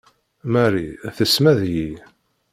[0.53, 1.91] Marie tessmad-iyi.